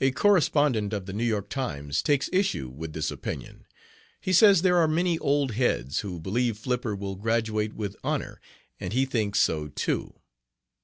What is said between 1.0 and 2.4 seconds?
the New York Times takes